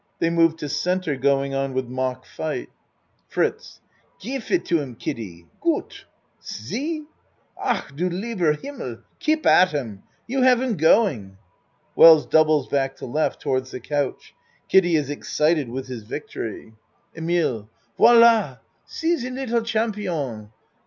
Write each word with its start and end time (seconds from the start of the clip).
They 0.17 0.31
move 0.31 0.57
to 0.57 0.67
C. 0.67 0.95
going 1.17 1.53
on 1.53 1.75
with 1.75 1.85
mock 1.87 2.25
fight.) 2.25 2.71
FRITZ 3.27 3.81
Gif 4.19 4.49
it 4.49 4.65
to 4.65 4.79
him, 4.81 4.95
Kiddie. 4.95 5.45
Goot! 5.61 6.05
See! 6.39 7.03
Ach 7.63 7.83
du 7.95 8.09
leiber 8.09 8.53
Himmel! 8.53 9.01
Keep 9.19 9.45
at 9.45 9.73
him! 9.73 10.01
You 10.25 10.41
have 10.41 10.59
him 10.59 10.75
going! 10.75 11.37
(Wells 11.95 12.25
doubles 12.25 12.67
back 12.67 12.95
to 12.95 13.05
L. 13.15 13.29
towards 13.29 13.69
the 13.69 13.79
couch. 13.79 14.33
Kiddie 14.67 14.95
is 14.95 15.11
excited 15.11 15.69
with 15.69 15.85
his 15.85 16.01
victory.) 16.01 16.73
12 17.13 17.17
A 17.17 17.21
MAN'S 17.21 17.43
WORLD 17.45 17.53
EMILE 17.53 17.59
Viola! 18.25 18.59
See 18.87 19.15
ze 19.17 19.29
liddle 19.29 19.61
champion! 19.61 20.49